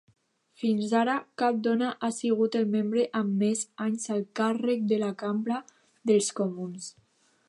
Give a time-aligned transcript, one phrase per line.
[0.59, 5.11] Fins ara, cap dona ha sigut el membre amb més anys al càrrec de la
[5.23, 5.61] Cambra
[6.13, 6.89] dels Comuns.